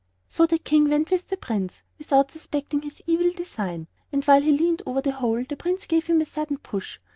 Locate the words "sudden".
6.25-6.57